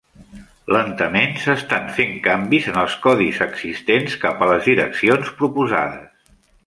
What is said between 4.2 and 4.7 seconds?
cap a les